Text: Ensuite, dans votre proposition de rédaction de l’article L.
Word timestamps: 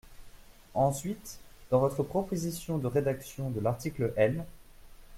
Ensuite, 0.73 1.39
dans 1.69 1.77
votre 1.77 2.01
proposition 2.01 2.79
de 2.79 2.87
rédaction 2.87 3.51
de 3.51 3.59
l’article 3.59 4.13
L. 4.17 4.43